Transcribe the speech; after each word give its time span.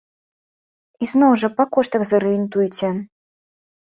І 1.05 1.09
зноў, 1.11 1.31
жа 1.41 1.49
па 1.59 1.65
коштах 1.75 2.05
зарыентуйце. 2.13 2.89